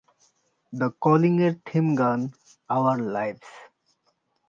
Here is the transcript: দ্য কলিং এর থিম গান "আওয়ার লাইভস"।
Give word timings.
দ্য 0.73 0.87
কলিং 1.01 1.33
এর 1.41 1.53
থিম 1.65 1.85
গান 1.95 2.19
"আওয়ার 2.69 2.97
লাইভস"। 3.13 3.51